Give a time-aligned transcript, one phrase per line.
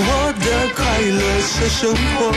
[0.00, 0.46] 我的
[0.76, 2.32] 快乐是生活。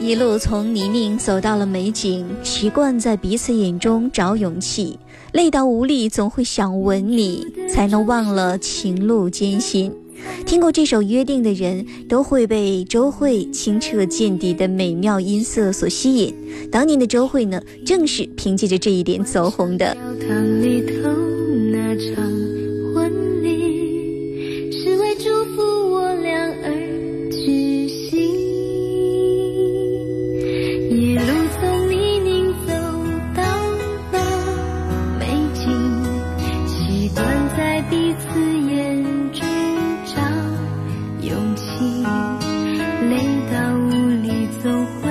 [0.00, 4.98] 一路从泥泞走到了美景，习惯在彼此眼中找勇气，
[5.32, 9.92] 累到无力总会想吻你，才能忘了情路艰辛。
[10.46, 16.34] 听过这首《约定》的人，都会被周蕙清澈见底的美妙音色所吸引。
[16.70, 19.96] 当年的周蕙呢，正是凭借着这一点走红的。
[44.62, 45.01] 都。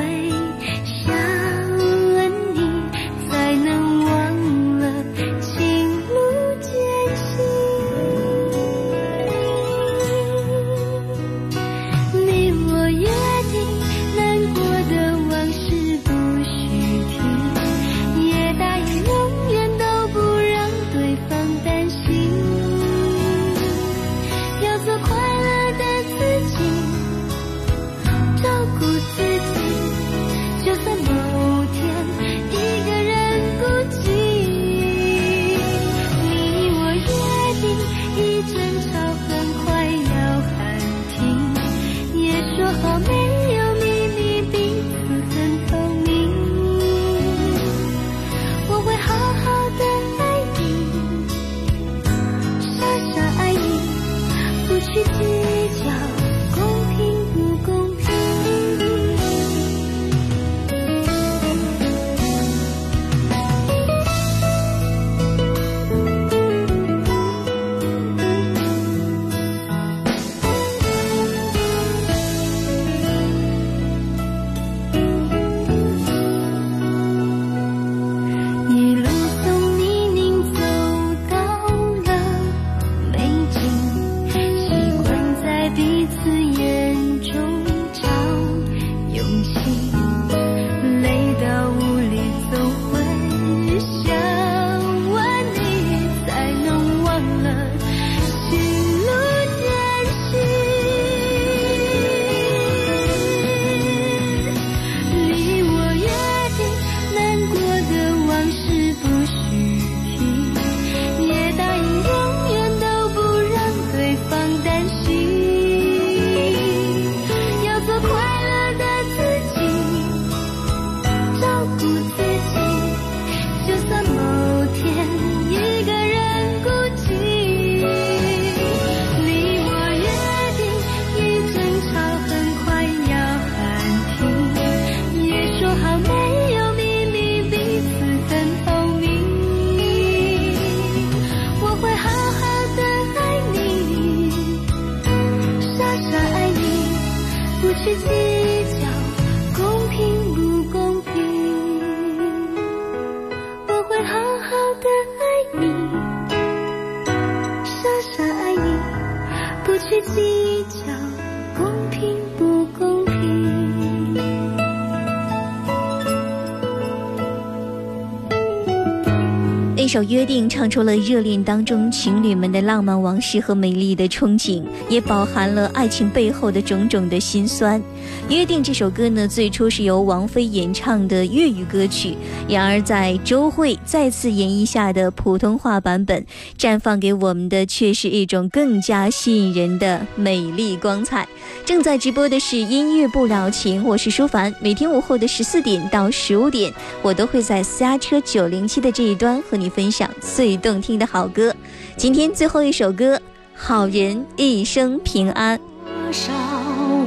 [169.87, 177.81] 首约定唱出了热恋当中情侣们的浪漫往事和美丽的憧憬，也饱含了爱情背后的种种的辛酸。
[178.29, 182.15] 约定这首歌呢，最初是由王菲演唱的粤语歌曲，
[182.47, 186.25] 然而在周蕙再次演绎下的普通话版本，
[186.57, 191.27] 绽放给我们的却是一种更加吸引人的美丽光彩。
[191.65, 194.53] 正在直播的是音乐不了情，我是舒凡。
[194.59, 199.91] 每天午后的十四点到十五点，我都会在私家车九零七的这一端和你分。
[199.91, 201.53] 享最动听的好歌，
[201.97, 203.17] 今天最后一首歌，
[203.53, 205.59] 《好人一生平安》。
[205.85, 206.31] 多少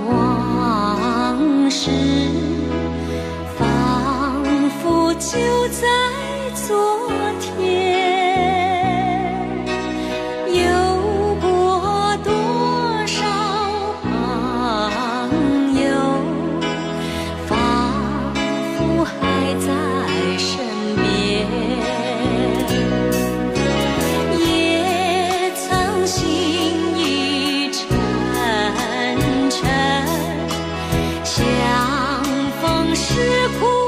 [0.06, 1.90] 往事，
[3.58, 4.44] 仿
[4.82, 5.38] 佛就
[5.69, 5.88] 在
[6.55, 6.76] 昨
[7.40, 7.55] 天。
[10.52, 10.61] 有
[11.40, 13.22] 过多少
[14.02, 14.12] 朋
[15.82, 15.88] 友，
[17.46, 17.55] 仿
[18.76, 19.11] 佛还
[19.58, 19.66] 在
[20.37, 20.52] 身
[20.96, 21.46] 边
[33.58, 33.83] cool.